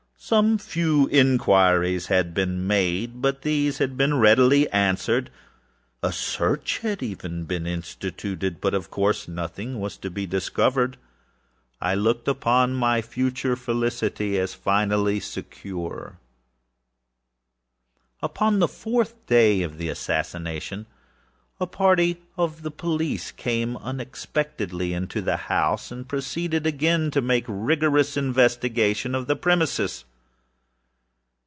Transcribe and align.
Some 0.23 0.59
few 0.59 1.07
inquiries 1.07 2.05
had 2.05 2.35
been 2.35 2.65
made, 2.67 3.23
but 3.23 3.41
these 3.41 3.79
had 3.79 3.97
been 3.97 4.19
readily 4.19 4.69
answered. 4.69 5.25
Even 6.03 6.09
a 6.09 6.11
search 6.13 6.77
had 6.77 6.99
been 6.99 7.47
institutedâbut 7.63 8.73
of 8.73 8.91
course 8.91 9.27
nothing 9.27 9.79
was 9.79 9.97
to 9.97 10.11
be 10.11 10.27
discovered. 10.27 10.97
I 11.81 11.95
looked 11.95 12.27
upon 12.27 12.75
my 12.75 13.01
future 13.01 13.55
felicity 13.55 14.37
as 14.39 14.55
secured. 15.25 16.15
Upon 18.21 18.59
the 18.59 18.67
fourth 18.69 19.15
day 19.25 19.63
of 19.63 19.79
the 19.79 19.89
assassination, 19.89 20.85
a 21.59 21.65
party 21.65 22.21
of 22.37 22.61
the 22.61 22.71
police 22.71 23.31
came, 23.31 23.73
very 23.73 23.83
unexpectedly, 23.85 24.93
into 24.93 25.21
the 25.23 25.37
house, 25.37 25.91
and 25.91 26.07
proceeded 26.07 26.67
again 26.67 27.09
to 27.09 27.21
make 27.21 27.43
rigorous 27.47 28.15
investigation 28.15 29.15
of 29.15 29.25
the 29.25 29.35
premises. 29.35 30.05